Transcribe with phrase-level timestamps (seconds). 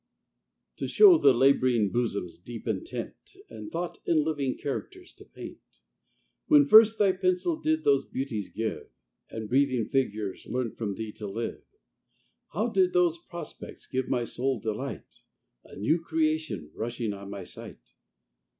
[0.77, 5.59] TO show the lab'ring bosom's deep intent, And thought in living characters to paint,
[6.47, 8.87] When first thy pencil did those beauties give,
[9.29, 11.61] And breathing figures learnt from thee to live,
[12.51, 15.19] How did those prospects give my soul delight,
[15.65, 17.91] A new creation rushing on my sight?